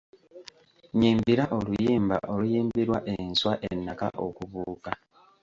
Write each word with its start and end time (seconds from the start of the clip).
Nnyimbira 0.91 1.43
oluyimba 1.57 2.17
oluyimbirwa 2.33 2.99
enswa 3.13 3.53
ennaka 3.69 4.07
okubuuka. 4.27 4.91